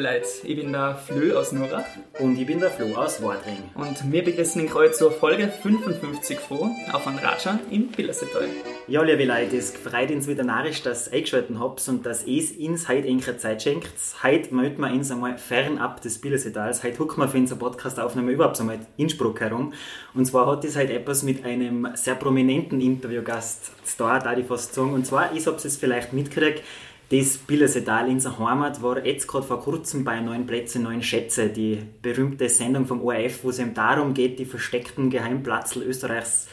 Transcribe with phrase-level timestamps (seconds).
[0.00, 1.84] liebe Leute, ich bin der Flö aus Nurach.
[2.18, 3.58] Und ich bin der Flo aus Wadring.
[3.74, 8.48] Und wir begrüßen den Kreuz zur Folge 55 vor auf einem Raja in Billersetal.
[8.88, 12.52] Ja, liebe Leute, es freut uns wieder narrisch, dass ihr eingeschaltet habt und dass es
[12.52, 13.92] uns heute enkere Zeit schenkt.
[14.22, 16.82] Heute melden wir uns einmal fernab des Billersetals.
[16.82, 19.74] Heute gucken wir für unsere Podcast-Aufnahme überhaupt einmal in Innsbruck herum.
[20.14, 24.46] Und zwar hat es heute etwas mit einem sehr prominenten Interviewgast zu tun, da ich
[24.46, 24.94] fast sagen.
[24.94, 26.62] Und zwar, ich habe es vielleicht mitgekriegt,
[27.10, 31.48] das Billersetal in seiner Heimat war jetzt gerade vor kurzem bei neuen Plätzen, neuen Schätze,
[31.48, 36.46] die berühmte Sendung vom ORF, wo es eben darum geht, die versteckten Geheimplatzel Österreichs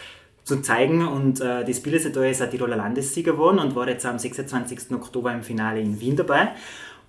[0.43, 1.07] zu zeigen.
[1.07, 4.91] Und äh, das Billersetal ist ein Tiroler Landessieger geworden und war jetzt am 26.
[4.93, 6.53] Oktober im Finale in Wien dabei.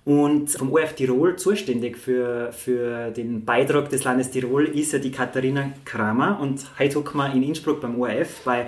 [0.05, 5.11] Und vom ORF Tirol zuständig für, für den Beitrag des Landes Tirol ist ja die
[5.11, 6.39] Katharina Kramer.
[6.39, 8.67] Und heute gucken wir in Innsbruck beim ORF bei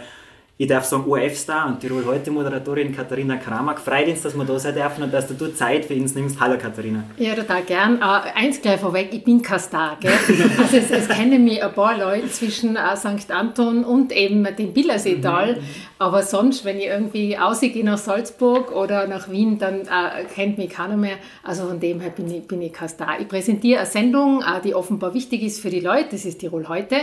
[0.61, 3.75] ich darf sagen ORF-Star und Tirol heute Moderatorin Katharina Kramer.
[3.77, 6.39] Freut uns, dass wir da sein dürfen und dass du Zeit für uns nimmst.
[6.39, 7.03] Hallo Katharina.
[7.17, 7.95] Ja, total gern.
[7.95, 9.97] Uh, eins gleich vorweg, ich bin kein Star.
[9.99, 10.11] Gell?
[10.59, 13.31] Also es, es, kennen mich ein paar Leute zwischen uh, St.
[13.31, 15.55] Anton und eben dem Billerseetal.
[15.55, 15.59] Mhm.
[15.97, 20.69] Aber sonst, wenn ich irgendwie ausgehe nach Salzburg oder nach Wien, dann uh, kennt mich
[20.69, 21.15] keiner mehr.
[21.41, 23.19] Also von dem her bin ich, bin ich kein Star.
[23.19, 26.09] Ich präsentiere eine Sendung, die offenbar wichtig ist für die Leute.
[26.11, 26.97] Das ist Tirol heute.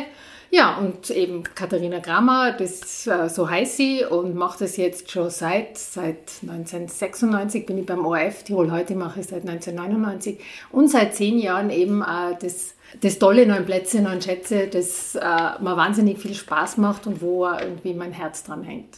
[0.50, 5.28] Ja, und eben Katharina Grammer, das, äh, so heißt sie und macht das jetzt schon
[5.28, 10.38] seit, seit 1996 bin ich beim ORF, Tirol heute mache ich seit 1999
[10.72, 15.20] und seit zehn Jahren eben äh, das, das tolle Neun Plätze, Neun Schätze, das äh,
[15.20, 18.96] mir wahnsinnig viel Spaß macht und wo irgendwie mein Herz dran hängt.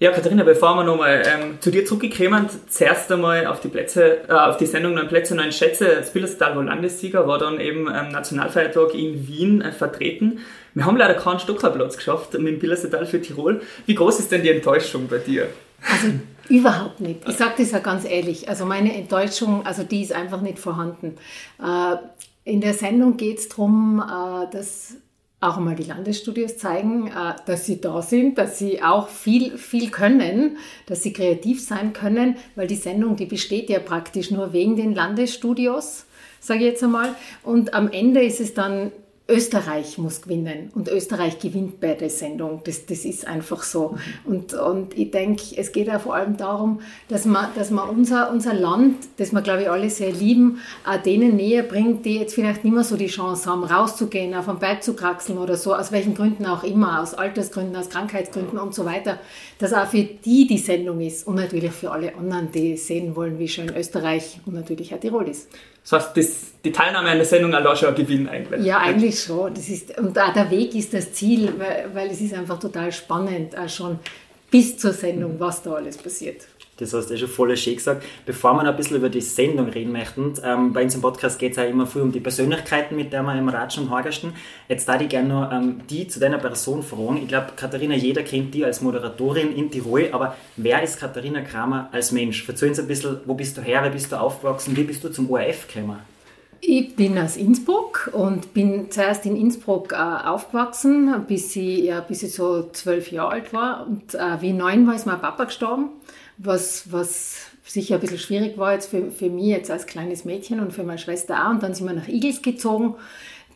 [0.00, 4.32] Ja, Katharina, bevor wir nochmal ähm, zu dir zurückgekommen, zuerst einmal auf die Plätze, äh,
[4.32, 5.86] auf die Sendung Neun Plätze, Neun Schätze.
[5.86, 10.38] Das Bilderstal war Landessieger, war dann eben ähm, Nationalfeiertag in Wien äh, vertreten.
[10.74, 13.60] Wir haben leider keinen Stuckerplatz geschafft mit dem Bildersetal für Tirol.
[13.86, 15.48] Wie groß ist denn die Enttäuschung bei dir?
[15.82, 16.12] Also
[16.48, 17.28] überhaupt nicht.
[17.28, 18.48] Ich sage das ja ganz ehrlich.
[18.48, 21.16] Also meine Enttäuschung, also die ist einfach nicht vorhanden.
[21.60, 21.96] Äh,
[22.44, 24.94] in der Sendung geht es darum, äh, dass
[25.40, 29.90] auch einmal die Landesstudios zeigen, äh, dass sie da sind, dass sie auch viel, viel
[29.90, 34.74] können, dass sie kreativ sein können, weil die Sendung, die besteht ja praktisch nur wegen
[34.74, 36.06] den Landesstudios,
[36.40, 37.14] sage ich jetzt einmal.
[37.44, 38.90] Und am Ende ist es dann
[39.30, 42.62] Österreich muss gewinnen und Österreich gewinnt bei der Sendung.
[42.64, 43.90] Das, das ist einfach so.
[44.24, 44.32] Mhm.
[44.32, 48.32] Und, und ich denke, es geht ja vor allem darum, dass man, dass man unser,
[48.32, 52.34] unser Land, das wir, glaube ich, alle sehr lieben, auch denen näher bringt, die jetzt
[52.34, 55.74] vielleicht nicht mehr so die Chance haben, rauszugehen, auf einen Berg zu kraxeln oder so,
[55.74, 59.18] aus welchen Gründen auch immer, aus Altersgründen, aus Krankheitsgründen und so weiter,
[59.58, 63.38] dass auch für die die Sendung ist und natürlich für alle anderen, die sehen wollen,
[63.38, 65.48] wie schön Österreich und natürlich auch Tirol ist.
[65.88, 68.64] Das heißt, das, die Teilnahme an der Sendung allein schon ein Gewinn eigentlich.
[68.64, 69.54] Ja, eigentlich schon.
[69.54, 72.92] Das ist, und auch der Weg ist das Ziel, weil, weil es ist einfach total
[72.92, 73.98] spannend, auch schon
[74.50, 76.42] bis zur Sendung, was da alles passiert.
[76.78, 78.04] Das hast du ja schon voll schön gesagt.
[78.24, 81.38] Bevor wir noch ein bisschen über die Sendung reden möchten, ähm, bei uns im Podcast
[81.38, 84.32] geht es auch immer viel um die Persönlichkeiten, mit der wir im Ratschen und Horgersten.
[84.68, 87.18] Jetzt da ich gerne noch ähm, die zu deiner Person fragen.
[87.22, 91.88] Ich glaube, Katharina, jeder kennt die als Moderatorin in Tirol, aber wer ist Katharina Kramer
[91.90, 92.48] als Mensch?
[92.48, 95.08] Erzähl uns ein bisschen, wo bist du her, wie bist du aufgewachsen, wie bist du
[95.08, 95.98] zum ORF gekommen?
[96.60, 102.22] Ich bin aus Innsbruck und bin zuerst in Innsbruck äh, aufgewachsen, bis ich, ja, bis
[102.22, 103.86] ich so zwölf Jahre alt war.
[103.86, 105.90] Und äh, wie neun war, ist mein Papa gestorben
[106.38, 110.60] was, was sicher ein bisschen schwierig war jetzt für, für mich jetzt als kleines Mädchen
[110.60, 111.50] und für meine Schwester auch.
[111.50, 112.94] Und dann sind wir nach Igels gezogen.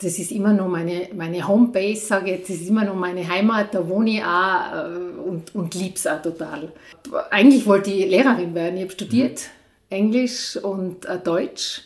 [0.00, 3.26] Das ist immer noch meine, meine Homebase, sage ich jetzt, das ist immer noch meine
[3.28, 6.72] Heimat, da wohne ich auch äh, und, und liebe es auch total.
[7.31, 9.41] Eigentlich wollte ich Lehrerin werden, ich habe studiert
[9.91, 9.97] mhm.
[9.97, 11.82] Englisch und äh, Deutsch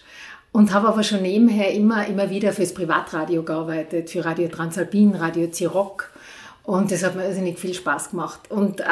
[0.53, 5.49] und habe aber schon nebenher immer, immer wieder fürs Privatradio gearbeitet, für Radio Transalpin, Radio
[5.49, 6.11] Ziroc
[6.67, 8.51] und das hat mir irrsinnig viel Spaß gemacht.
[8.51, 8.85] Und äh,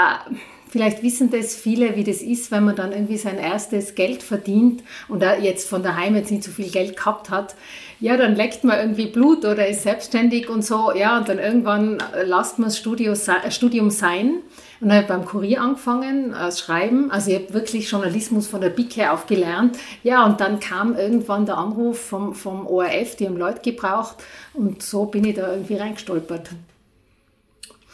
[0.75, 4.83] Vielleicht wissen das viele, wie das ist, wenn man dann irgendwie sein erstes Geld verdient
[5.07, 7.55] und da jetzt von daheim jetzt nicht so viel Geld gehabt hat.
[8.01, 10.91] Ja, dann leckt man irgendwie Blut oder ist selbstständig und so.
[10.93, 13.15] Ja, und dann irgendwann lasst man das Studio,
[13.51, 14.39] Studium sein.
[14.81, 17.09] Und dann habe ich beim Kurier angefangen, als Schreiben.
[17.13, 19.79] Also ich habe wirklich Journalismus von der Bicke auf gelernt.
[20.03, 24.17] Ja, und dann kam irgendwann der Anruf vom, vom ORF, die haben Leute gebraucht.
[24.55, 26.51] Und so bin ich da irgendwie reingestolpert.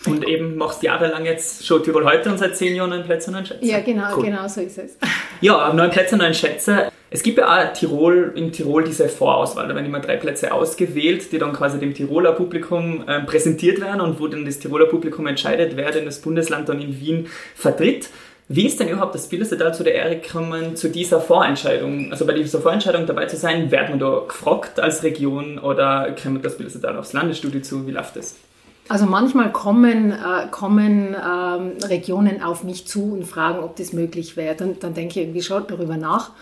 [0.07, 3.45] Und eben machst jahrelang jetzt schon Tirol heute und seit zehn Jahren neun Plätze, neun
[3.45, 3.65] Schätze.
[3.65, 4.25] Ja, genau, cool.
[4.25, 4.97] genau so ist es.
[5.43, 6.93] Ja, neun Plätze, neun Schätze.
[7.09, 9.67] Es gibt ja auch Tirol, in Tirol diese Vorauswahl.
[9.67, 14.03] Da werden immer drei Plätze ausgewählt, die dann quasi dem Tiroler Publikum äh, präsentiert werden
[14.03, 18.11] und wo dann das Tiroler Publikum entscheidet, wer denn das Bundesland dann in Wien vertritt.
[18.49, 22.11] Wie ist denn überhaupt das Bildersetal zu der Ehre gekommen, zu dieser Vorentscheidung?
[22.11, 26.45] Also bei dieser Vorentscheidung dabei zu sein, wird man da gefragt als Region oder kommt
[26.45, 27.87] das Bildersetal aufs Landesstudio zu?
[27.87, 28.35] Wie läuft das?
[28.91, 34.37] Also manchmal kommen, äh, kommen ähm, Regionen auf mich zu und fragen, ob das möglich
[34.37, 34.57] wäre.
[34.57, 36.33] Dann, dann denke ich irgendwie schon darüber nach.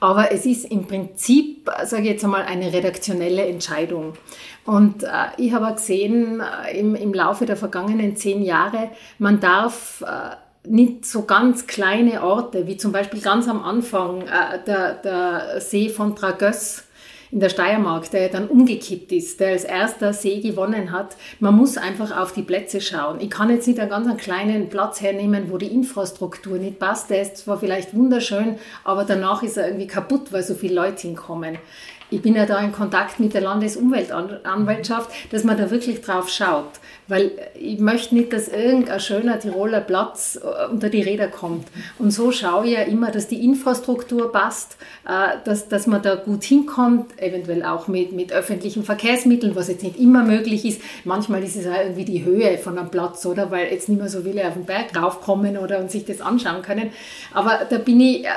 [0.00, 4.14] Aber es ist im Prinzip, sage ich jetzt einmal, eine redaktionelle Entscheidung.
[4.64, 8.88] Und äh, ich habe gesehen äh, im, im Laufe der vergangenen zehn Jahre,
[9.18, 14.64] man darf äh, nicht so ganz kleine Orte, wie zum Beispiel ganz am Anfang äh,
[14.66, 16.87] der, der See von Tragöss,
[17.30, 21.16] in der Steiermark, der dann umgekippt ist, der als erster See gewonnen hat.
[21.40, 23.20] Man muss einfach auf die Plätze schauen.
[23.20, 27.10] Ich kann jetzt nicht einen ganz kleinen Platz hernehmen, wo die Infrastruktur nicht passt.
[27.10, 31.02] Der ist zwar vielleicht wunderschön, aber danach ist er irgendwie kaputt, weil so viele Leute
[31.02, 31.58] hinkommen
[32.10, 36.70] ich bin ja da in Kontakt mit der Landesumweltanwaltschaft, dass man da wirklich drauf schaut.
[37.06, 41.66] Weil ich möchte nicht, dass irgendein schöner Tiroler Platz äh, unter die Räder kommt.
[41.98, 44.76] Und so schaue ich ja immer, dass die Infrastruktur passt,
[45.08, 49.82] äh, dass, dass man da gut hinkommt, eventuell auch mit, mit öffentlichen Verkehrsmitteln, was jetzt
[49.82, 50.82] nicht immer möglich ist.
[51.04, 53.50] Manchmal ist es auch irgendwie die Höhe von einem Platz, oder?
[53.50, 56.60] Weil jetzt nicht mehr so viele auf den Berg raufkommen oder und sich das anschauen
[56.60, 56.90] können.
[57.32, 58.28] Aber da bin ich äh,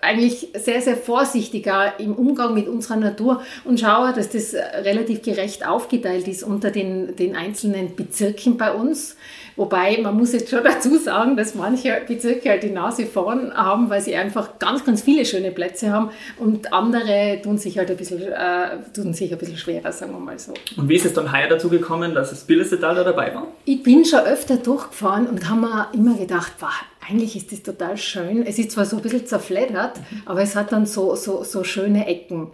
[0.00, 5.66] eigentlich sehr, sehr vorsichtiger im Umgang mit unserer Natur und schaue, dass das relativ gerecht
[5.66, 8.56] aufgeteilt ist unter den, den einzelnen Bezirken.
[8.58, 9.16] Bei uns.
[9.56, 13.90] Wobei man muss jetzt schon dazu sagen, dass manche Bezirke halt die Nase vorn haben,
[13.90, 17.96] weil sie einfach ganz, ganz viele schöne Plätze haben und andere tun sich halt ein
[17.96, 20.54] bisschen, äh, tun sich ein bisschen schwerer, sagen wir mal so.
[20.76, 23.48] Und wie ist es dann heuer dazu gekommen, dass das Billesetal da dabei war?
[23.64, 26.70] Ich bin schon öfter durchgefahren und habe mir immer gedacht, wow,
[27.08, 28.44] eigentlich ist das total schön.
[28.44, 32.06] Es ist zwar so ein bisschen zerfleddert, aber es hat dann so, so, so schöne
[32.06, 32.48] Ecken.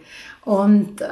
[0.45, 1.05] Und äh,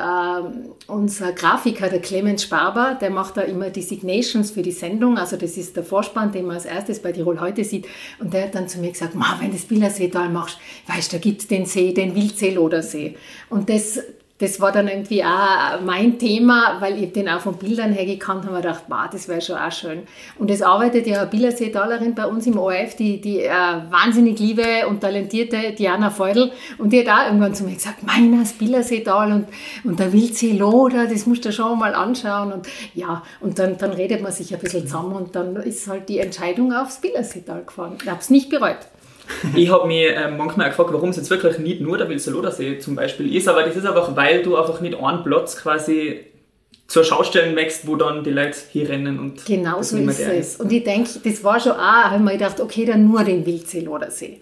[0.88, 5.18] unser Grafiker, der Clemens Sparber, der macht da immer die Signations für die Sendung.
[5.18, 7.88] Also das ist der Vorspann, den man als erstes bei Tirol heute sieht.
[8.20, 11.18] Und der hat dann zu mir gesagt, Ma, wenn du das Billerseetal machst, weißt du,
[11.18, 13.16] da gibt es den See, den Wildsee-Lodersee.
[13.50, 14.00] Und das,
[14.44, 18.44] das war dann irgendwie auch mein Thema, weil ich den auch von Bildern her gekannt
[18.44, 20.04] habe und gedacht, wow, das wäre schon auch schön.
[20.38, 24.86] Und es arbeitet ja eine Bilderseetalerin bei uns im ORF, die, die äh, wahnsinnig liebe
[24.90, 26.52] und talentierte Diana Feudel.
[26.78, 29.48] Und die hat auch irgendwann zu mir gesagt, meiner Bilderseetal und,
[29.86, 32.52] und der Wildsee Loder, das musst du schon mal anschauen.
[32.52, 36.10] Und ja, und dann, dann redet man sich ein bisschen zusammen und dann ist halt
[36.10, 37.96] die Entscheidung aufs Bilderseetal gefahren.
[38.04, 38.80] Ich habe es nicht bereut.
[39.56, 42.96] Ich habe mich äh, manchmal gefragt, warum es jetzt wirklich nicht nur der Wilselodersee zum
[42.96, 46.26] Beispiel ist, aber das ist einfach, weil du einfach nicht einen Platz quasi
[46.88, 50.56] zur Schaustellen wächst, wo dann die Leute hier rennen und genau so ist es.
[50.58, 53.46] Und ich denke, das war schon auch, habe ich mir gedacht, okay, dann nur den
[53.46, 54.42] Wildseelodersee.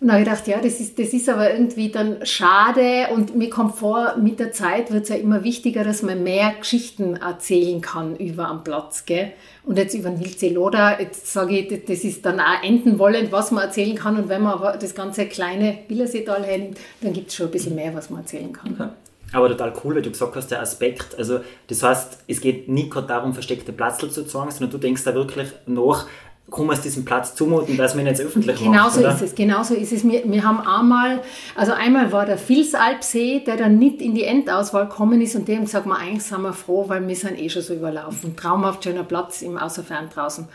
[0.00, 3.50] Und habe ich gedacht, ja, das ist, das ist aber irgendwie dann schade und mir
[3.50, 7.80] kommt vor, mit der Zeit wird es ja immer wichtiger, dass man mehr Geschichten erzählen
[7.80, 9.06] kann über am Platz.
[9.06, 9.32] Gell?
[9.64, 13.32] Und jetzt über den Wildsee Loder, jetzt sage ich, das ist dann auch enden wollend,
[13.32, 14.16] was man erzählen kann.
[14.16, 17.74] Und wenn man aber das ganze kleine Billerseetal hernimmt, dann gibt es schon ein bisschen
[17.74, 18.74] mehr, was man erzählen kann.
[18.74, 18.88] Okay.
[19.32, 22.90] Aber total cool, weil du gesagt hast, der Aspekt, also das heißt, es geht nicht
[22.90, 26.06] gerade darum, versteckte Platzl zu zeigen, sondern du denkst da wirklich nach,
[26.50, 28.96] kann man es diesem Platz zumuten, dass man ihn jetzt öffentlich genau macht.
[28.96, 30.08] Genauso ist es, genauso ist es.
[30.08, 31.20] Wir, wir haben einmal,
[31.54, 35.56] also einmal war der Vilsalpsee, der dann nicht in die Endauswahl gekommen ist und die
[35.56, 38.34] haben gesagt, wir eigentlich sind wir froh, weil wir sind eh schon so überlaufen.
[38.34, 40.48] Traumhaft schöner Platz im Außerfern draußen.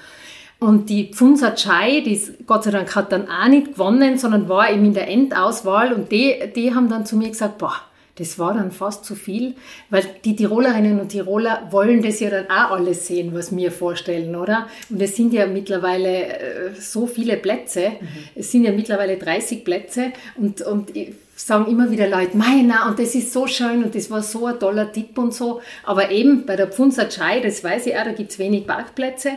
[0.59, 4.71] Und die Pfunsa Chai, die Gott sei Dank hat dann auch nicht gewonnen, sondern war
[4.71, 7.75] eben in der Endauswahl und die, die haben dann zu mir gesagt, boah,
[8.15, 9.55] das war dann fast zu viel,
[9.89, 14.35] weil die Tirolerinnen und Tiroler wollen das ja dann auch alles sehen, was wir vorstellen,
[14.35, 14.67] oder?
[14.89, 18.07] Und es sind ja mittlerweile äh, so viele Plätze, mhm.
[18.35, 20.91] es sind ja mittlerweile 30 Plätze und, und
[21.35, 24.59] sagen immer wieder Leute, meiner, und das ist so schön und das war so ein
[24.59, 25.61] toller Tipp und so.
[25.83, 29.31] Aber eben bei der Pfunsa Chai, das weiß ich auch, da gibt es wenig Parkplätze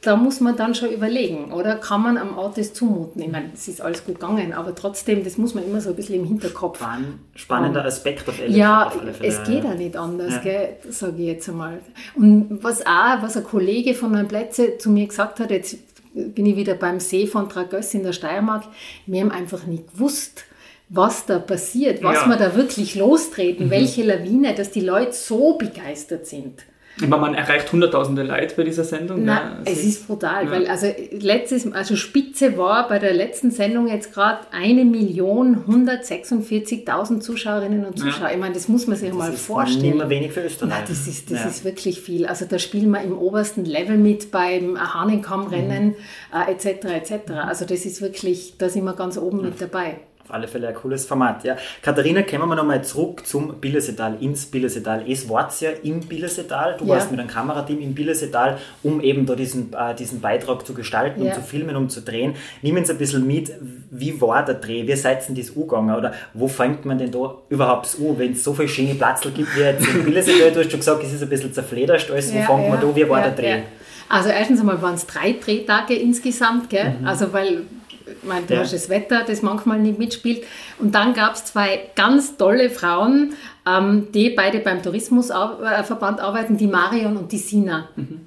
[0.00, 3.20] da muss man dann schon überlegen, oder kann man am Ort das zumuten?
[3.20, 5.96] Ich meine, es ist alles gut gegangen, aber trotzdem, das muss man immer so ein
[5.96, 7.26] bisschen im Hinterkopf haben.
[7.34, 9.28] Spannender Aspekt auf Ja, auf alle Fälle.
[9.28, 10.68] es geht auch nicht anders, ja.
[10.88, 11.80] sage ich jetzt einmal.
[12.14, 15.76] Und was auch, was ein Kollege von meinen Plätzen zu mir gesagt hat, jetzt
[16.14, 18.64] bin ich wieder beim See von Tragöss in der Steiermark,
[19.06, 20.44] wir haben einfach nicht gewusst,
[20.88, 22.28] was da passiert, was ja.
[22.28, 23.70] wir da wirklich lostreten, mhm.
[23.70, 26.62] welche Lawine, dass die Leute so begeistert sind.
[27.02, 29.24] Aber man erreicht hunderttausende Leute bei dieser Sendung.
[29.24, 30.50] Nein, ja, es, es ist, brutal, ja.
[30.50, 37.20] weil also letztes, also Spitze war bei der letzten Sendung jetzt gerade eine Million 146.000
[37.20, 38.28] Zuschauerinnen und Zuschauer.
[38.28, 38.34] Ja.
[38.34, 39.82] Ich meine, das muss man sich das mal ist vorstellen.
[39.82, 40.70] Nicht mehr wenig für Österreich.
[40.70, 42.26] Nein, das ist, das ist wirklich viel.
[42.26, 45.94] Also da spielen wir im obersten Level mit beim Hahnenkammrennen mhm.
[46.32, 46.84] äh, etc.
[46.84, 47.30] etc.
[47.46, 50.74] Also das ist wirklich, da sind wir ganz oben mit dabei auf alle Fälle ein
[50.74, 51.44] cooles Format.
[51.44, 51.56] Ja.
[51.82, 55.04] Katharina, kommen wir nochmal zurück zum Billersetal, ins Billersetal.
[55.08, 56.94] Es war ja im Billersetal, du ja.
[56.94, 61.22] warst mit einem Kamerateam im Billersetal, um eben da diesen, äh, diesen Beitrag zu gestalten,
[61.22, 61.28] ja.
[61.28, 62.34] um zu filmen, um zu drehen.
[62.62, 63.52] Nimm uns ein bisschen mit,
[63.90, 67.36] wie war der Dreh, wie seid ihr das angegangen oder wo fängt man denn da
[67.48, 70.70] überhaupt an, wenn es so viele schöne Platzl gibt wie jetzt im Billersetal, du hast
[70.70, 73.22] schon gesagt, es ist ein bisschen zerflederst alles, wo ja, fängt man da, wie war
[73.22, 73.62] der Dreh?
[74.10, 76.96] Also erstens einmal waren es drei Drehtage insgesamt, gell?
[77.00, 77.06] Mhm.
[77.06, 77.62] Also weil
[78.10, 78.60] ich meine, du ja.
[78.60, 80.44] hast das Wetter, das manchmal nicht mitspielt.
[80.78, 83.34] Und dann gab es zwei ganz tolle Frauen,
[83.66, 87.88] ähm, die beide beim Tourismusverband arbeiten, die Marion und die Sina.
[87.96, 88.20] Mhm.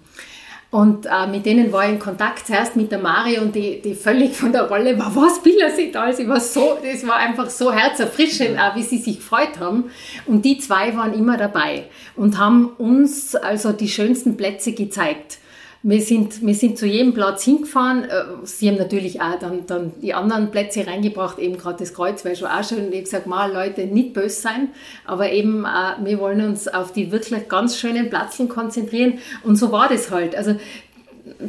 [0.71, 4.33] Und äh, mit denen war ich in Kontakt zuerst mit der Marion, die, die völlig
[4.33, 8.73] von der Rolle war, was Bildersital, sie war so, das war einfach so herzerfrischend, auch
[8.77, 9.91] wie sie sich gefreut haben.
[10.25, 11.83] Und die zwei waren immer dabei
[12.15, 15.39] und haben uns also die schönsten Plätze gezeigt.
[15.83, 18.03] Wir sind, wir sind zu jedem Platz hingefahren.
[18.03, 22.23] Äh, sie haben natürlich auch dann, dann die anderen Plätze reingebracht, eben gerade das Kreuz
[22.23, 22.89] wäre schon auch schön.
[22.89, 24.69] Ich habe gesagt, mal Leute, nicht böse sein,
[25.05, 29.19] aber eben, äh, wir wollen uns auf die wirklich ganz schönen Plätze konzentrieren.
[29.43, 30.35] Und so war das halt.
[30.35, 30.55] Also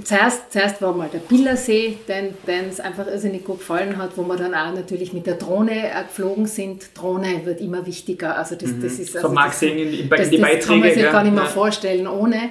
[0.05, 4.23] zuerst, zuerst war mal der Billersee, den, den es einfach irrsinnig gut gefallen hat, wo
[4.23, 6.91] wir dann auch natürlich mit der Drohne äh, geflogen sind.
[6.95, 8.37] Drohne wird immer wichtiger.
[8.37, 9.03] Also das, das mhm.
[9.03, 10.59] ist also Marc sehen in, in, das, die Beiträge.
[10.59, 11.13] Das kann man sich ja.
[11.13, 11.49] gar nicht mehr ja.
[11.51, 12.51] vorstellen ohne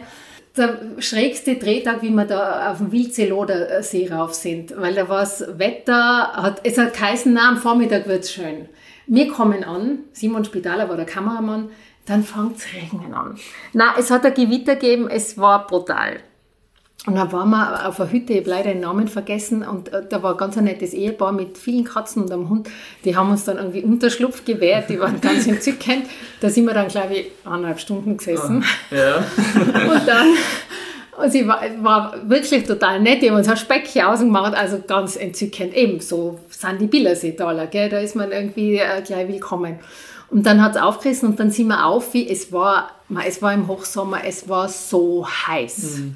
[0.57, 5.21] der schrägste Drehtag, wie wir da auf dem Wildseeloder See rauf sind, weil da war
[5.21, 8.67] das Wetter, hat, es hat geheißen, na, am Vormittag wird's schön.
[9.07, 11.69] Wir kommen an, Simon Spitaler war der Kameramann,
[12.05, 13.37] dann fängt's regnen an.
[13.73, 16.19] Na, es hat ein Gewitter gegeben, es war brutal.
[17.07, 20.03] Und dann waren wir auf einer Hütte, ich habe leider den Namen vergessen, und äh,
[20.07, 22.69] da war ganz ein nettes Ehepaar mit vielen Katzen und einem Hund.
[23.03, 26.05] Die haben uns dann irgendwie Unterschlupf gewährt, die waren ganz entzückend.
[26.41, 28.63] Da sind wir dann, glaube ich, eineinhalb Stunden gesessen.
[28.91, 29.15] Ah, ja.
[29.91, 30.27] und dann,
[31.23, 35.15] und sie war, war wirklich total nett, die haben uns ein Speckchen ausgemacht, also ganz
[35.15, 35.73] entzückend.
[35.73, 37.89] Ebenso sind die Billerseetaler, gell?
[37.89, 39.79] da ist man irgendwie äh, gleich willkommen.
[40.29, 42.91] Und dann hat es aufgerissen und dann sind wir auf, wie es war,
[43.25, 45.97] es war im Hochsommer, es war so heiß.
[45.97, 46.15] Mhm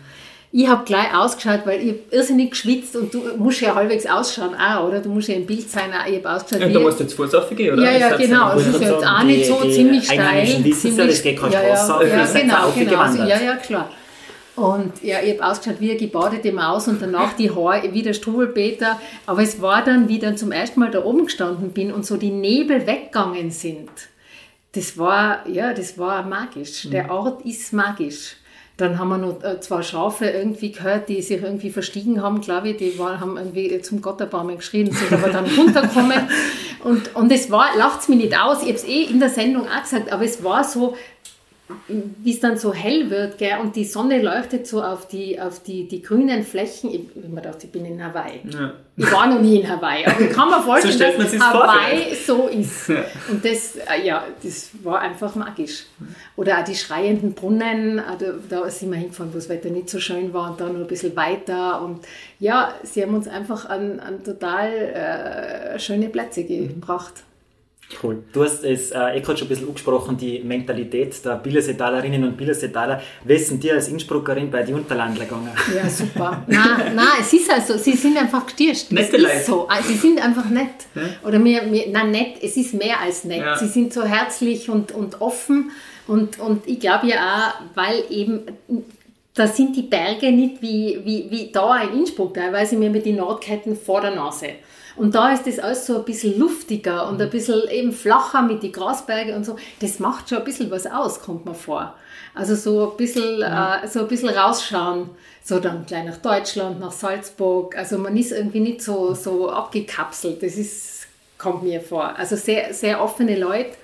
[0.58, 4.88] ich habe gleich ausgeschaut, weil ich irrsinnig geschwitzt und du musst ja halbwegs ausschauen auch,
[4.88, 5.02] oder?
[5.02, 6.08] Du musst ja im Bild sein auch.
[6.08, 6.62] Ich habe ausgeschaut.
[6.62, 7.84] Ja, du musst jetzt Fuß gehen, oder?
[7.84, 8.54] Ja, ja, genau.
[8.54, 10.48] Es ist jetzt auch nicht so die, ziemlich steil.
[10.48, 13.00] Ziemlich, ja, das geht ja, ja, ja, genau, genau.
[13.00, 13.90] Also, ja, ja, klar.
[14.56, 18.14] Und ja, ich habe ausgeschaut wie eine gebadete Maus und danach die Haare wie der
[18.14, 18.98] Struwelpeter.
[19.26, 22.06] Aber es war dann, wie ich dann zum ersten Mal da oben gestanden bin und
[22.06, 23.90] so die Nebel weggegangen sind.
[24.72, 26.88] Das war, ja, das war magisch.
[26.90, 27.10] Der mhm.
[27.10, 28.38] Ort ist magisch.
[28.78, 32.70] Dann haben wir noch äh, zwei Schafe irgendwie gehört, die sich irgendwie verstiegen haben, glaube
[32.70, 32.78] ich.
[32.78, 36.30] Die waren, haben irgendwie zum Gotterbaum geschrien, sind aber dann runtergekommen.
[36.84, 39.30] Und, und es war, lacht es mir nicht aus, ich habe es eh in der
[39.30, 40.96] Sendung auch gesagt, aber es war so,
[41.88, 45.64] wie es dann so hell wird, gell, und die Sonne leuchtet so auf die, auf
[45.64, 46.92] die, die grünen Flächen.
[46.92, 48.42] Ich habe mir gedacht, ich bin in Hawaii.
[48.48, 48.74] Ja.
[48.96, 52.36] Ich war noch nie in Hawaii, aber ich kann mir vorstellen, so dass Hawaii vor,
[52.36, 52.90] so ist.
[52.90, 53.04] Ja.
[53.32, 55.86] Und das, äh, ja, das war einfach magisch.
[56.36, 58.02] Oder auch die schreienden Brunnen, äh,
[58.48, 60.88] da sind wir hingefahren, wo das Wetter nicht so schön war und dann noch ein
[60.88, 61.82] bisschen weiter.
[61.82, 62.06] Und
[62.40, 67.24] ja, sie haben uns einfach an, an total äh, schöne Plätze gebracht.
[68.02, 68.24] Cool.
[68.34, 72.36] Du hast es äh, eh gerade schon ein bisschen angesprochen, die Mentalität der Billersetalerinnen und
[72.36, 73.02] Billersetaler.
[73.24, 75.52] Wessen dir als Innsbruckerin bei den Unterlandler gegangen?
[75.76, 76.44] Ja, super.
[76.48, 78.92] nein, nein, es ist also, sie sind einfach gestierst.
[78.92, 79.44] Nette Leute.
[79.46, 79.68] So.
[79.70, 80.88] Ah, sie sind einfach nett.
[80.96, 81.02] Ja?
[81.28, 83.42] Oder mir, mir, nein, nett, es ist mehr als nett.
[83.42, 83.56] Ja.
[83.56, 85.72] Sie sind so herzlich und, und offen.
[86.08, 88.42] Und, und ich glaube ja auch, weil eben
[89.36, 93.18] da sind die Berge nicht wie, wie, wie da in Innsbruck, teilweise mir mit den
[93.18, 94.48] Nordketten vor der Nase.
[94.96, 98.64] Und da ist das alles so ein bisschen luftiger und ein bisschen eben flacher mit
[98.64, 99.58] den Grasbergen und so.
[99.82, 101.96] Das macht schon ein bisschen was aus, kommt mir vor.
[102.34, 103.84] Also so ein bisschen, ja.
[103.84, 105.10] äh, so ein bisschen rausschauen.
[105.44, 107.78] So dann gleich nach Deutschland, nach Salzburg.
[107.78, 110.42] Also man ist irgendwie nicht so, so abgekapselt.
[110.42, 112.16] Das ist, kommt mir vor.
[112.18, 113.76] Also sehr, sehr offene Leute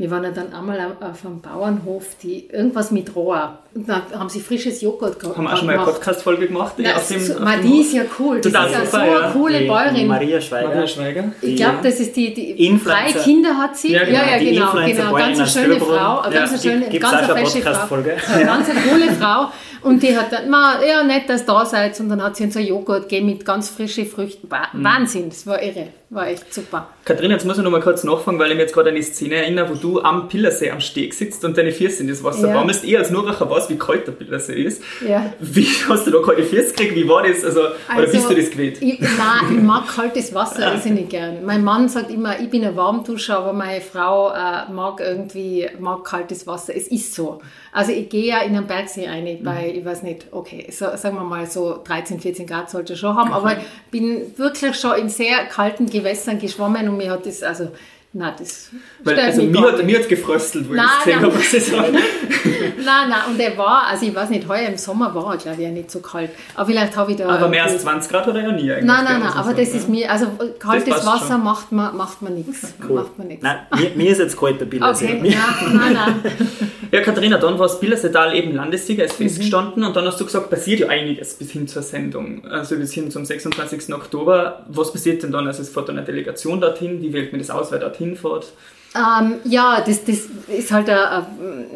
[0.00, 3.58] wir waren ja dann einmal auf einem Bauernhof, die irgendwas mit Rohr.
[3.74, 5.36] Und dann haben sie frisches Joghurt gehabt.
[5.36, 6.72] Haben wir auch schon mal eine Podcast-Folge gemacht?
[6.78, 8.40] Na, auf dem, so, auf die ist ja cool.
[8.40, 9.30] Das Total ist ja so eine ja.
[9.30, 10.06] coole Bäuerin.
[10.06, 10.68] Maria Schweiger.
[10.68, 11.24] Maria Schweiger.
[11.42, 13.92] Ich glaube, das ist die, die drei Kinder hat sie.
[13.92, 14.18] Ja, genau.
[14.18, 14.72] Ja, ja, genau.
[14.86, 15.12] genau.
[15.12, 16.20] Ganz eine schöne Frau.
[16.20, 17.94] Eine ganz schöne, ganz eine fesche Frau.
[17.94, 19.48] Eine ganz eine coole Frau.
[19.82, 21.98] Und die hat dann, ja, nett, dass ihr da seid.
[22.00, 24.48] Und dann hat sie uns ein Joghurt gegeben mit ganz frischen Früchten.
[24.48, 24.84] Mhm.
[24.84, 25.88] Wahnsinn, das war irre.
[26.10, 26.88] War echt super.
[27.04, 29.02] Katrin, jetzt muss ich noch mal kurz nachfragen, weil ich mich jetzt gerade an die
[29.02, 32.48] Szene erinnere, wo du am Pillersee am Steg sitzt und deine Füße in das Wasser
[32.48, 32.54] ja.
[32.54, 32.84] warmest.
[32.84, 34.82] Ich als Nuracher weiß, wie kalt der Pillersee ist.
[35.06, 35.32] Ja.
[35.40, 36.94] Wie hast du da kalte Füße gekriegt?
[36.94, 37.44] Wie war das?
[37.44, 38.80] Also, also oder bist du das gewöhnt?
[38.80, 41.40] Ich, nein, ich mag kaltes Wasser ich nicht gerne.
[41.44, 46.04] Mein Mann sagt immer, ich bin ein Warmduscher, aber meine Frau äh, mag irgendwie mag
[46.04, 46.74] kaltes Wasser.
[46.74, 47.40] Es ist so.
[47.72, 49.78] Also ich gehe ja in einen Bergsee rein bei, mhm.
[49.78, 53.32] ich weiß nicht, okay, so, sagen wir mal so 13, 14 Grad sollte schon haben,
[53.32, 57.70] aber ich bin wirklich schon in sehr kalten Gewässern geschwommen und mir hat das, also
[58.12, 58.70] Nein, das
[59.04, 61.82] Weil, also mir hat, mir hat gefröstelt, wo nein, ich gesehen habe, was das war.
[61.82, 65.58] nein, nein, und er war, also ich weiß nicht, heuer im Sommer war er, glaube
[65.58, 66.30] ich, ja nicht so kalt.
[66.56, 67.28] Aber vielleicht habe ich da...
[67.28, 68.84] Aber mehr als 20 Grad hat er ja nie eigentlich.
[68.84, 70.26] Nein, nein, nein, aber das ist mir, also
[70.58, 72.74] kaltes Wasser macht man, macht man nichts.
[72.88, 72.96] Cool.
[73.02, 73.42] Macht man nichts.
[73.44, 74.82] Nein, mir, mir ist jetzt kalt der Bild.
[74.82, 75.34] Okay, nein,
[75.74, 76.14] nein, nein.
[76.92, 80.50] Ja, Katharina, dann war das Billersetal eben Landessieger, ist festgestanden und dann hast du gesagt,
[80.50, 83.94] passiert ja einiges bis hin zur Sendung, also bis hin zum 26.
[83.94, 84.64] Oktober.
[84.68, 85.46] Was passiert denn dann?
[85.46, 88.52] Also es fährt dann eine Delegation dorthin, wie wählt man das aus, wer dorthin fährt?
[88.94, 91.66] Ähm, ja, das, das ist halt eine, eine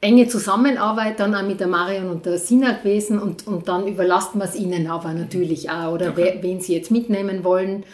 [0.00, 4.38] enge Zusammenarbeit dann auch mit der Marion und der Sina gewesen und, und dann überlassen
[4.38, 6.38] wir es ihnen aber natürlich auch oder okay.
[6.40, 7.84] wen sie jetzt mitnehmen wollen.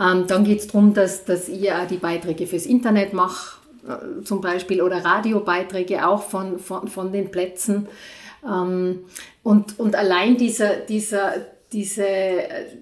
[0.00, 4.24] Ähm, dann geht es darum, dass, dass ich auch die Beiträge fürs Internet mache, äh,
[4.24, 7.86] zum Beispiel, oder Radiobeiträge auch von, von, von den Plätzen.
[8.44, 9.00] Ähm,
[9.42, 11.34] und, und allein dieser, dieser,
[11.74, 12.06] diese,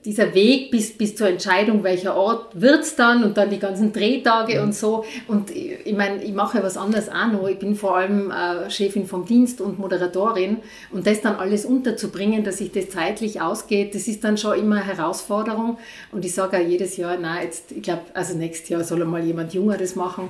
[0.04, 3.92] dieser Weg bis, bis zur Entscheidung, welcher Ort wird es dann und dann die ganzen
[3.92, 4.64] Drehtage mhm.
[4.64, 5.04] und so.
[5.28, 7.48] Und ich, ich meine, ich mache was anderes auch noch.
[7.48, 10.58] Ich bin vor allem äh, Chefin vom Dienst und Moderatorin
[10.90, 14.76] und das dann alles unterzubringen, dass sich das zeitlich ausgeht, das ist dann schon immer
[14.76, 15.78] eine Herausforderung.
[16.12, 19.24] Und ich sage auch jedes Jahr, na jetzt, ich glaube, also nächstes Jahr soll mal
[19.24, 20.28] jemand Junger das machen.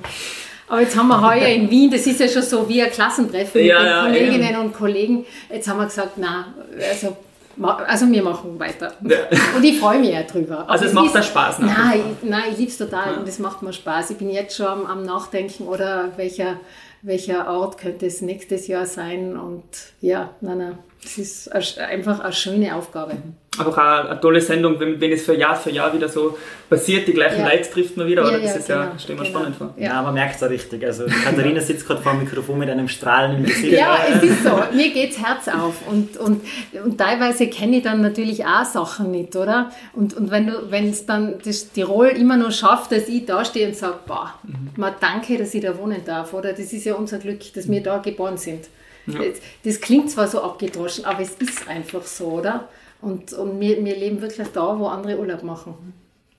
[0.69, 3.59] Aber jetzt haben wir heuer in Wien, das ist ja schon so wie ein Klassentreffen
[3.61, 4.61] mit ja, den ja, Kolleginnen ja.
[4.61, 5.25] und Kollegen.
[5.51, 6.53] Jetzt haben wir gesagt, na,
[6.89, 7.17] also
[7.61, 8.93] also wir machen weiter.
[9.03, 9.17] Ja.
[9.55, 10.69] Und ich freue mich auch drüber.
[10.69, 11.59] Also es macht da Spaß.
[11.59, 13.19] Nein, ich, nein, ich liebe es total ja.
[13.19, 14.11] und es macht mir Spaß.
[14.11, 16.59] Ich bin jetzt schon am, am, Nachdenken, oder welcher,
[17.01, 19.37] welcher Ort könnte es nächstes Jahr sein.
[19.37, 19.63] Und
[20.01, 21.47] ja, nein, nein, es ist
[21.79, 23.17] einfach eine schöne Aufgabe
[23.59, 26.37] einfach auch eine tolle Sendung, wenn, wenn es für Jahr für Jahr wieder so
[26.69, 27.49] passiert, die gleichen ja.
[27.49, 28.37] Leute trifft man wieder, oder?
[28.37, 29.39] Ja, das ist genau, ja, stellen wir genau.
[29.39, 29.73] spannend vor.
[29.77, 30.83] Ja, man merkt es auch richtig.
[30.83, 33.73] Also Katharina sitzt gerade vor dem Mikrofon mit einem Strahlen im Gesicht.
[33.73, 34.59] Ja, es ist so.
[34.73, 35.87] Mir geht das Herz auf.
[35.87, 36.41] Und, und,
[36.83, 39.71] und teilweise kenne ich dann natürlich auch Sachen nicht, oder?
[39.93, 43.75] Und, und wenn es dann das Tirol immer noch schafft, dass ich da stehe und
[43.75, 44.69] sage, boah, mhm.
[44.77, 46.53] mal danke, dass ich da wohnen darf, oder?
[46.53, 48.65] Das ist ja unser Glück, dass wir da geboren sind.
[49.05, 49.19] Ja.
[49.19, 52.69] Das, das klingt zwar so abgedroschen, aber es ist einfach so, oder?
[53.01, 55.93] Und, und wir, wir leben wirklich da, wo andere Urlaub machen.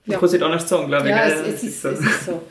[0.05, 0.13] Ja.
[0.13, 1.15] Ich kann es nicht anders sagen, glaube ich.
[1.15, 2.41] Ja, es, es, ist, es ist so.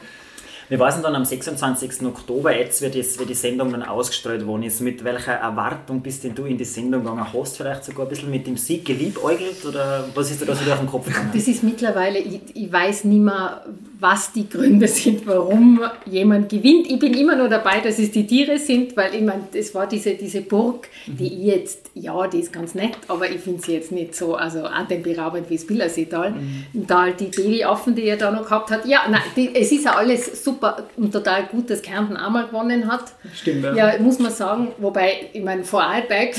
[0.68, 2.02] Wir wissen dann am 26.
[2.06, 4.80] Oktober, jetzt wird, jetzt wird die Sendung dann ausgestrahlt worden ist.
[4.80, 7.33] Mit welcher Erwartung bist denn du in die Sendung gegangen?
[7.33, 10.54] Hast du vielleicht sogar ein bisschen mit dem Sieg geliebäugelt oder was ist dir da
[10.54, 11.30] so durch den Kopf gegangen?
[11.35, 13.62] Das ist mittlerweile, ich, ich weiß nicht mehr,
[14.00, 16.90] was die Gründe sind, warum jemand gewinnt.
[16.90, 19.87] Ich bin immer nur dabei, dass es die Tiere sind, weil ich meine, es war
[19.87, 23.74] diese, diese Burg, die ich jetzt, ja, die ist ganz nett, aber ich finde sie
[23.74, 26.30] jetzt nicht so also atemberaubend wie das Billerseetal.
[26.30, 26.64] Mhm.
[26.74, 29.70] Und da halt die Babyaffen, die er da noch gehabt hat, ja, nein, die, es
[29.70, 33.12] ist ja alles super und total gut, dass Kärnten auch mal gewonnen hat.
[33.33, 33.74] Stimmt, ja.
[33.74, 34.68] Ja, muss man sagen.
[34.78, 36.35] Wobei, ich meine, vor Vorarlberg,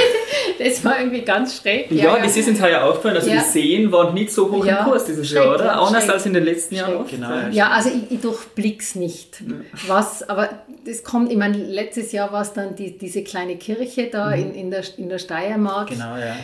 [0.58, 1.90] das war irgendwie ganz schräg.
[1.90, 2.22] Ja, ja, ja.
[2.24, 3.16] das ist uns heuer aufgefallen.
[3.16, 3.36] Also ja.
[3.36, 4.80] die Seen waren nicht so hoch ja.
[4.80, 5.80] im Kurs dieses Jahr, oder?
[5.80, 6.89] Anders als in den letzten schräg.
[6.92, 7.06] Jahren.
[7.08, 9.42] Genau, ja, also ich, ich durchblick's nicht.
[9.86, 14.08] Was, aber das kommt, ich meine, letztes Jahr war es dann die, diese kleine Kirche
[14.10, 14.42] da mhm.
[14.42, 15.90] in, in, der, in der Steiermark.
[15.90, 16.36] Genau, ja.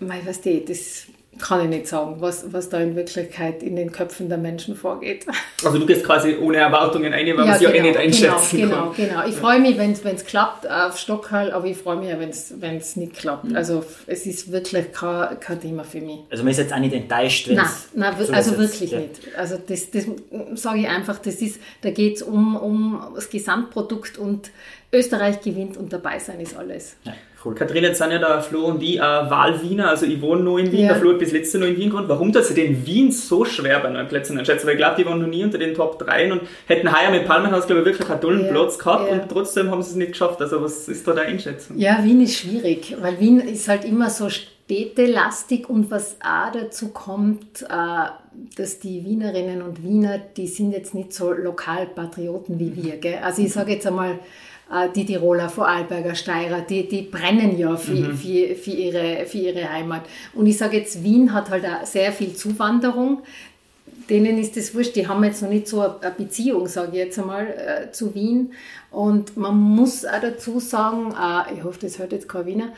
[0.00, 1.06] Mei, weißt du, das
[1.38, 5.26] kann ich nicht sagen, was, was da in Wirklichkeit in den Köpfen der Menschen vorgeht.
[5.64, 7.96] Also du gehst quasi ohne Erwartungen ein, weil ja, man es genau, ja eh nicht
[7.96, 8.96] einschätzen genau, kann.
[8.96, 9.28] Genau, genau.
[9.28, 12.96] Ich freue mich, wenn es klappt auf Stockhall, aber ich freue mich ja, wenn es
[12.96, 13.44] nicht klappt.
[13.44, 13.56] Mhm.
[13.56, 16.20] Also es ist wirklich kein, kein Thema für mich.
[16.30, 18.98] Also man ist jetzt auch nicht enttäuscht, wenn es Nein, nein also wirklich ja.
[19.00, 19.20] nicht.
[19.36, 20.04] Also das, das
[20.54, 24.50] sage ich einfach, das ist, da geht es um, um das Gesamtprodukt und
[24.92, 26.96] Österreich gewinnt und dabei sein ist alles.
[27.04, 27.14] Ja.
[27.44, 27.54] Cool.
[27.56, 30.70] Katrin, jetzt sind ja der Flo und die äh, Wahlwiener, also ich wohne noch in
[30.70, 30.88] Wien, ja.
[30.88, 32.08] der Flo hat bis letzte noch in Wien gewohnt.
[32.08, 34.66] Warum dass sie den Wien so schwer bei neuen Plätzen einschätzen?
[34.66, 37.26] Weil ich glaube, die waren noch nie unter den Top 3 und hätten heuer mit
[37.26, 38.52] Palmenhaus, glaube ich, wirklich einen tollen ja.
[38.52, 39.14] Platz gehabt ja.
[39.14, 40.40] und trotzdem haben sie es nicht geschafft.
[40.40, 41.76] Also was ist da deine Einschätzung?
[41.78, 44.28] Ja, Wien ist schwierig, weil Wien ist halt immer so
[44.72, 47.66] städtelastig und was auch dazu kommt, äh,
[48.56, 52.96] dass die Wienerinnen und Wiener, die sind jetzt nicht so Lokalpatrioten wie wir.
[52.96, 53.18] Gell?
[53.22, 54.18] Also ich sage jetzt einmal,
[54.72, 58.16] äh, die Tiroler, Vorarlberger, Steirer, die, die brennen ja für, mhm.
[58.16, 60.02] für, für, ihre, für ihre Heimat.
[60.34, 63.22] Und ich sage jetzt, Wien hat halt auch sehr viel Zuwanderung.
[64.08, 67.18] Denen ist das wurscht, die haben jetzt noch nicht so eine Beziehung, sage ich jetzt
[67.18, 68.52] einmal, äh, zu Wien.
[68.92, 72.68] Und man muss auch dazu sagen, äh, ich hoffe, das hört jetzt kein Wiener,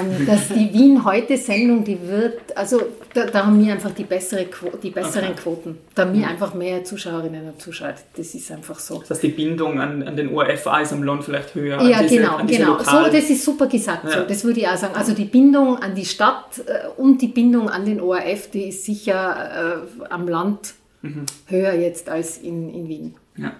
[0.00, 2.80] ähm, dass die Wien heute Sendung, die wird, also
[3.12, 4.46] da, da haben wir einfach die, bessere,
[4.82, 5.42] die besseren okay.
[5.42, 5.78] Quoten.
[5.94, 6.28] Da haben wir mhm.
[6.28, 7.94] einfach mehr Zuschauerinnen und Zuschauer.
[8.16, 9.00] Das ist einfach so.
[9.00, 11.82] Das heißt, die Bindung an, an den ORF ist am Land vielleicht höher.
[11.82, 12.78] Ja, diese, genau, genau.
[12.78, 14.04] So, das ist super gesagt.
[14.04, 14.10] Ja.
[14.10, 14.94] So, das würde ich auch sagen.
[14.94, 18.86] Also die Bindung an die Stadt äh, und die Bindung an den ORF, die ist
[18.86, 21.26] sicher äh, am Land mhm.
[21.46, 23.14] höher jetzt als in, in Wien.
[23.36, 23.52] Ja.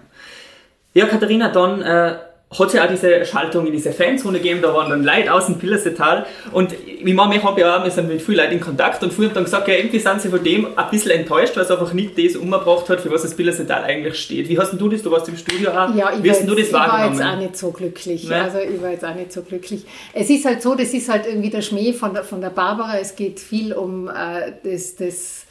[0.93, 2.15] Ja, Katharina, dann äh,
[2.57, 5.45] hat es ja auch diese Schaltung in diese Fanzone gegeben, da waren dann Leute aus
[5.45, 8.59] dem Pillersetal und ich meine, ich habe ja auch, wir sind mit vielen Leuten in
[8.59, 11.55] Kontakt und viele haben dann gesagt, ja, irgendwie sind sie von dem ein bisschen enttäuscht,
[11.55, 14.49] weil es einfach nicht das umgebracht hat, für was das Pillersetal eigentlich steht.
[14.49, 16.55] Wie hast denn du das, du warst im Studio auch, ja, ich wie hast du
[16.55, 17.13] das ich wahrgenommen?
[17.13, 18.41] Ich war jetzt auch nicht so glücklich, ne?
[18.41, 19.85] also ich war jetzt auch nicht so glücklich.
[20.13, 22.97] Es ist halt so, das ist halt irgendwie der Schmäh von der, von der Barbara,
[22.97, 25.45] es geht viel um äh, das, das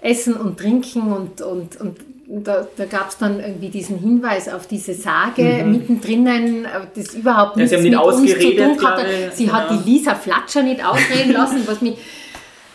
[0.00, 1.98] Essen und Trinken und, und, und
[2.40, 5.72] da, da gab es dann irgendwie diesen Hinweis auf diese Sage mhm.
[5.72, 6.26] mittendrin,
[6.64, 9.06] äh, das überhaupt nichts ja, mit uns zu tun hatte.
[9.34, 9.56] Sie genau.
[9.56, 11.98] hat die Lisa Flatscher nicht ausreden lassen, was mich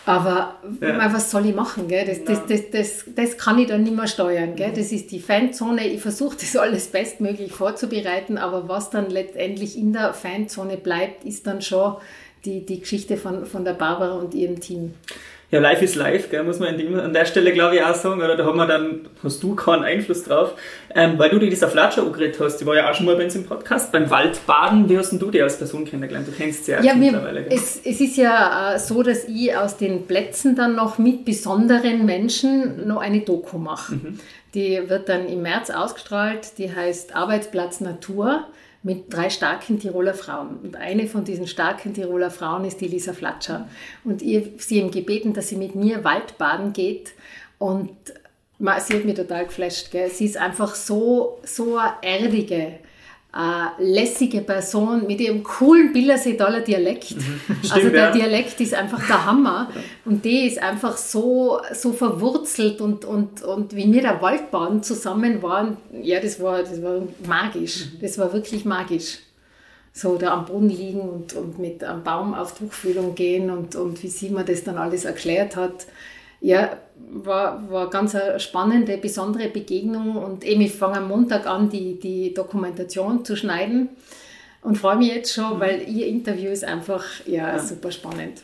[0.06, 1.12] aber ja.
[1.12, 1.86] was soll ich machen?
[1.86, 2.06] Gell?
[2.06, 4.56] Das, das, das, das, das kann ich dann nicht mehr steuern.
[4.56, 4.72] Gell?
[4.74, 5.86] Das ist die Fanzone.
[5.86, 11.46] Ich versuche das alles bestmöglich vorzubereiten, aber was dann letztendlich in der Fanzone bleibt, ist
[11.46, 11.96] dann schon
[12.46, 14.94] die, die Geschichte von, von der Barbara und ihrem Team
[15.50, 18.20] ja, live ist live, gell, muss man dem, an der Stelle, glaube ich, auch sagen,
[18.20, 20.52] oder da haben wir dann, hast du keinen Einfluss drauf,
[20.94, 23.24] ähm, weil du dir dieser Flatscher angeredet hast, die war ja auch schon mal bei
[23.24, 26.28] uns im Podcast, beim Waldbaden, wie hast denn du die als Person kennengelernt?
[26.28, 27.40] Du kennst sie ja, ja mittlerweile.
[27.40, 31.24] Mir, es, es, ist ja äh, so, dass ich aus den Plätzen dann noch mit
[31.24, 33.94] besonderen Menschen noch eine Doku mache.
[33.94, 34.20] Mhm.
[34.52, 38.46] Die wird dann im März ausgestrahlt, die heißt Arbeitsplatz Natur
[38.82, 40.58] mit drei starken Tiroler Frauen.
[40.62, 43.68] Und eine von diesen starken Tiroler Frauen ist die Lisa Flatscher.
[44.04, 47.12] Und ihr, sie haben gebeten, dass sie mit mir Waldbaden geht.
[47.58, 47.90] Und
[48.58, 49.90] sie hat mich total geflasht.
[49.90, 50.10] Gell?
[50.10, 52.78] Sie ist einfach so, so eine erdige,
[53.34, 57.14] äh, lässige Person mit ihrem coolen Billersedaler Dialekt.
[57.16, 57.40] Mhm.
[57.62, 58.10] Stimmt, also der ja.
[58.10, 59.70] Dialekt ist einfach der Hammer
[60.04, 65.42] und die ist einfach so, so verwurzelt und, und, und wie wir der Waldbahn zusammen
[65.42, 67.86] waren, ja, das war, das war magisch.
[67.86, 68.00] Mhm.
[68.00, 69.18] Das war wirklich magisch.
[69.92, 74.02] So da am Boden liegen und, und mit einem Baum auf Tuchfühlung gehen und, und
[74.02, 75.86] wie sie mir das dann alles erklärt hat.
[76.40, 76.76] Ja,
[77.10, 81.98] war, war ganz eine spannende, besondere Begegnung und eben ich fange am Montag an, die,
[81.98, 83.90] die Dokumentation zu schneiden
[84.60, 85.60] und freue mich jetzt schon, mhm.
[85.60, 87.58] weil Ihr Interview ist einfach ja, ja.
[87.58, 88.42] super spannend.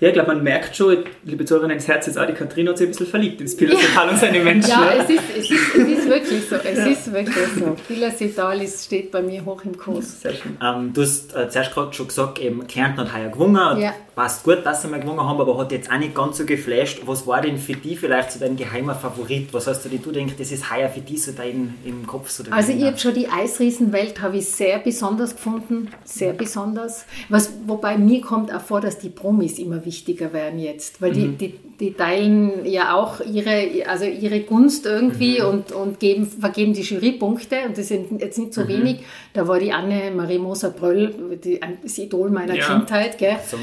[0.00, 2.78] Ja, ich glaube, man merkt schon, liebe Zuhörerinnen, ins Herz ist auch die Katrin hat
[2.78, 4.12] sich ein bisschen verliebt ins Pilasetal ja.
[4.12, 4.70] und seine Menschen.
[4.70, 6.56] Ja, es ist, es ist, es ist wirklich so.
[6.56, 6.86] Es ja.
[6.86, 7.76] ist wirklich so.
[7.88, 10.22] Pilasetal steht bei mir hoch im Kurs.
[10.22, 10.56] Sehr schön.
[10.62, 13.80] Ähm, du hast äh, zuerst gerade schon gesagt, eben Kärnten hat heuer gewonnen.
[13.80, 13.92] Ja.
[14.16, 17.02] Passt gut, dass sie mal gewonnen haben, aber hat jetzt auch nicht ganz so geflasht.
[17.04, 19.52] Was war denn für dich vielleicht so dein geheimer Favorit?
[19.52, 22.30] Was hast du dir, du denkst, das ist heuer für dich so dein im Kopf?
[22.30, 27.04] So also ich habe schon die Eisriesenwelt habe ich sehr besonders gefunden sehr besonders.
[27.28, 31.36] Was, wobei mir kommt auch vor, dass die Promis immer wichtiger werden jetzt, weil mhm.
[31.36, 35.48] die, die, die, teilen ja auch ihre, also ihre Gunst irgendwie mhm.
[35.48, 38.68] und, und geben, vergeben die Jurypunkte und das sind jetzt nicht so mhm.
[38.68, 39.00] wenig.
[39.34, 41.38] Da war die Anne-Marie Moser-Bröll,
[41.82, 42.64] das Idol meiner ja.
[42.64, 43.36] Kindheit, gell?
[43.46, 43.58] So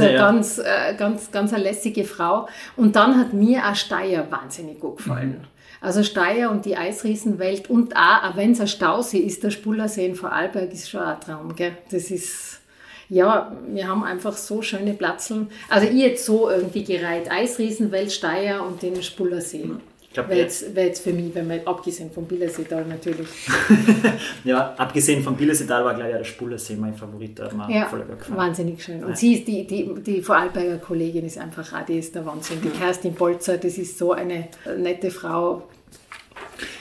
[0.00, 0.90] Also ganz, ja.
[0.90, 2.48] äh, ganz, ganz eine lässige Frau.
[2.76, 5.38] Und dann hat mir auch Steyr wahnsinnig gut gefallen.
[5.40, 5.58] Mhm.
[5.80, 10.16] Also Steyr und die Eisriesenwelt und auch, wenn es ein Stausee ist, der Spullersee in
[10.16, 11.54] Vorarlberg ist schon ein Traum.
[11.54, 11.72] Gell?
[11.90, 12.60] Das ist,
[13.08, 15.50] ja, wir haben einfach so schöne Platzeln.
[15.68, 17.30] Also ich jetzt so irgendwie gereiht.
[17.30, 19.70] Eisriesenwelt, Steyr und den Spullersee.
[20.14, 23.28] Wäre jetzt, wär jetzt für mich, wenn man abgesehen vom Billerseetal natürlich.
[24.44, 27.38] ja, abgesehen vom Billerseetal war gleich der Spullersee mein Favorit.
[27.38, 29.04] Da ja, voll wahnsinnig schön.
[29.04, 29.16] Und ja.
[29.16, 32.60] sie ist die, die, die Vorarlberger Kollegin ist einfach auch, die ist der Wahnsinn.
[32.62, 35.68] Die Kerstin Bolzer, das ist so eine nette Frau.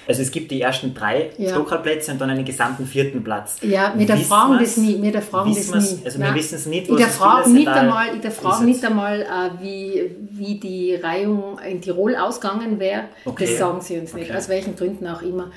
[0.07, 1.49] Also es gibt die ersten drei ja.
[1.49, 3.57] Stokerplätze und dann einen gesamten vierten Platz.
[3.61, 4.95] Ja, mit der Fragen das nie.
[4.95, 5.99] Mit der Fragen das nie.
[6.05, 6.33] Also Nein.
[6.33, 9.61] wir wissen es nicht, ich der Frage nicht einmal, Ich der Frage nicht einmal, äh,
[9.61, 13.05] wie, wie die Reihung in Tirol ausgegangen wäre.
[13.25, 13.45] Okay.
[13.45, 14.29] Das sagen sie uns nicht.
[14.29, 14.37] Okay.
[14.37, 15.51] Aus welchen Gründen auch immer.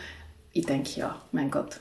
[0.52, 1.80] Ich denke ja, mein Gott.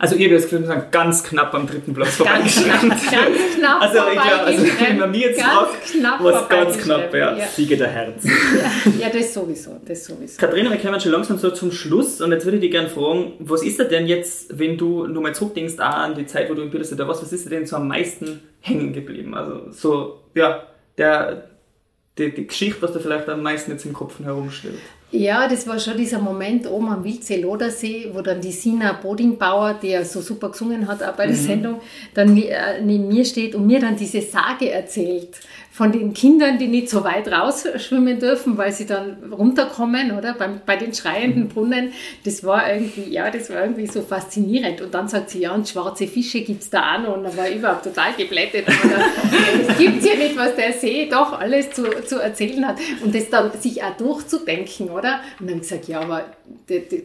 [0.00, 2.88] Also ihr das Gefühl, wir ganz knapp am dritten Platz vorbeigeschrammt.
[2.88, 7.12] Ganz, ganz knapp Also ich glaube, also wenn man mir jetzt fragt, was ganz knapp,
[7.12, 7.36] ja.
[7.36, 7.46] ja.
[7.46, 8.24] Siege der Herz.
[8.24, 10.38] Ja, ja, das sowieso, das sowieso.
[10.38, 13.32] Katharina, wir kommen schon langsam so zum Schluss und jetzt würde ich dich gerne fragen,
[13.40, 16.98] was ist denn jetzt, wenn du mal zurückdenkst an die Zeit, wo du in Bildest
[16.98, 19.34] da warst, was ist dir denn so am meisten hängen geblieben?
[19.34, 20.62] Also so, ja,
[20.96, 21.48] der,
[22.18, 24.78] die, die Geschichte, was da vielleicht am meisten jetzt im Kopf herumsteht.
[25.10, 29.88] Ja, das war schon dieser Moment oben am Wildsee-Lodersee, wo dann die Sina Bodingbauer, die
[29.88, 31.40] ja so super gesungen hat auch bei der mhm.
[31.40, 31.80] Sendung,
[32.12, 35.40] dann äh, neben mir steht und mir dann diese Sage erzählt
[35.78, 40.34] von den Kindern, die nicht so weit rausschwimmen dürfen, weil sie dann runterkommen, oder?
[40.34, 41.48] Bei, bei den schreienden mhm.
[41.50, 41.92] Brunnen.
[42.24, 44.80] Das war irgendwie, ja, das war irgendwie so faszinierend.
[44.80, 47.16] Und dann sagt sie, ja, und schwarze Fische gibt es da auch noch.
[47.16, 48.66] Und dann war ich überhaupt total geblättet.
[48.66, 52.78] Es gibt ja nicht, was der See doch alles zu, zu erzählen hat.
[53.04, 55.20] Und das dann sich auch durchzudenken, oder?
[55.40, 56.24] Und dann habe ich gesagt, ja, aber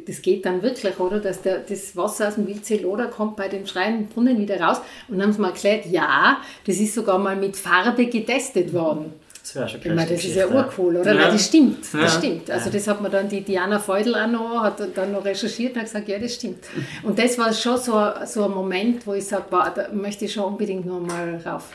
[0.08, 1.20] das geht dann wirklich, oder?
[1.20, 4.82] Dass der, das Wasser aus dem Wildsee Loder kommt bei den schreienden Brunnen wieder raus.
[5.08, 9.14] Und dann haben sie mir erklärt, ja, das ist sogar mal mit Farbe getestet worden.
[9.44, 11.14] Das wäre schon ich meine, das ist ja urcool, oder?
[11.14, 11.22] Ja.
[11.22, 12.08] Nein, das stimmt, das ja.
[12.08, 12.50] stimmt.
[12.50, 15.80] Also das hat man dann, die Diana Feudel auch noch, hat dann noch recherchiert und
[15.80, 16.64] hat gesagt, ja, das stimmt.
[17.04, 20.46] Und das war schon so, so ein Moment, wo ich sage, da möchte ich schon
[20.46, 21.72] unbedingt noch mal rauf.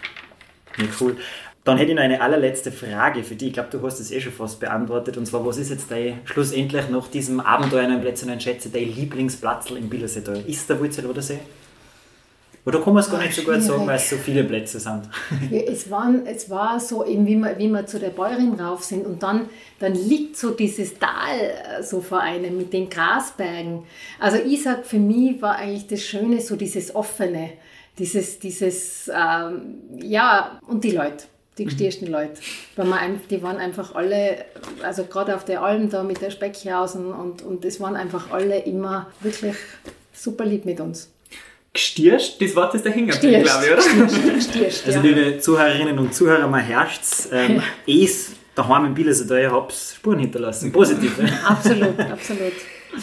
[0.79, 1.19] Ja, cool.
[1.65, 3.49] Dann hätte ich noch eine allerletzte Frage für dich.
[3.49, 5.17] Ich glaube, du hast es eh schon fast beantwortet.
[5.17, 8.95] Und zwar, was ist jetzt dein, schlussendlich nach diesem Abenteuer in Plätze und Schätze, dein
[8.95, 10.43] Lieblingsplatz im Bilderseetal?
[10.47, 11.41] Ist der Wurzel oder See?
[12.69, 15.09] Oder kann man es gar nicht so gut sagen, weil es so viele Plätze sind?
[15.51, 18.85] Ja, es, waren, es war so, eben wie wir, wie wir zu der Bäuerin rauf
[18.85, 23.85] sind und dann, dann liegt so dieses Tal äh, so vor einem mit den Grasbergen.
[24.21, 27.53] Also ich sag, für mich war eigentlich das Schöne so dieses Offene,
[27.99, 31.25] dieses, dieses ähm, ja, und die Leute.
[31.59, 32.35] Die gestiersten Leute.
[32.77, 34.45] Weil man, die waren einfach alle,
[34.83, 38.61] also gerade auf der Alm da mit der Speckhausen und, und es waren einfach alle
[38.61, 39.57] immer wirklich
[40.13, 41.11] super lieb mit uns.
[41.73, 43.83] Gestierst, das Wort ist der Hänger, glaube ich, oder?
[43.83, 45.05] Stierst, stierst, Also, ja.
[45.05, 47.29] liebe Zuhörerinnen und Zuhörer, mal herrscht's.
[47.31, 50.73] Ähm, es daheim in Bielefeld, ihr habt Spuren hinterlassen.
[50.73, 51.29] Positive.
[51.47, 52.53] Absolut, absolut.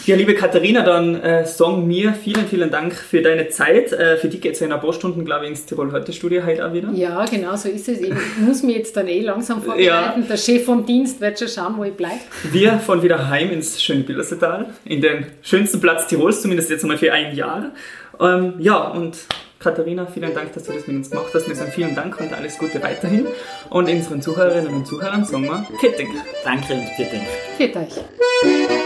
[0.04, 3.92] Ja, liebe Katharina, dann äh, sagen mir vielen, vielen Dank für deine Zeit.
[3.92, 6.12] Äh, für die geht es ja in ein paar Stunden, glaube ich, ins Tirol heute
[6.12, 6.90] Studio heute auch wieder.
[6.92, 8.00] Ja, genau so ist es.
[8.00, 10.26] Ich muss mich jetzt dann eh langsam vorbereiten.
[10.28, 12.20] Der Chef vom Dienst wird schon schauen, wo ich bleibe.
[12.50, 16.98] Wir fahren wieder heim ins schöne Bildersetal, in den schönsten Platz Tirols, zumindest jetzt einmal
[16.98, 17.72] für ein Jahr.
[18.20, 19.16] Ähm, ja, und
[19.58, 21.48] Katharina, vielen Dank, dass du das mit uns gemacht hast.
[21.48, 23.26] Wir sagen vielen Dank und alles Gute weiterhin.
[23.70, 26.08] Und unseren Zuhörerinnen und Zuhörern sagen wir Ketting.
[26.44, 27.24] Danke und vielen Dank.
[27.56, 28.85] Für euch.